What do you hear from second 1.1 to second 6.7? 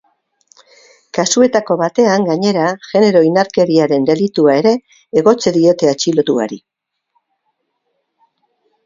Kasuetako batean, gainera, genero indarkeriaren delitua ere egotzi diote atxilotuari.